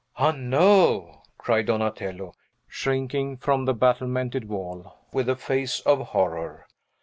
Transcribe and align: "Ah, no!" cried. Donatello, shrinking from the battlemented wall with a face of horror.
"Ah, 0.17 0.31
no!" 0.31 1.21
cried. 1.37 1.67
Donatello, 1.67 2.33
shrinking 2.67 3.37
from 3.37 3.65
the 3.65 3.73
battlemented 3.75 4.49
wall 4.49 4.97
with 5.13 5.29
a 5.29 5.35
face 5.35 5.79
of 5.81 6.07
horror. 6.07 6.65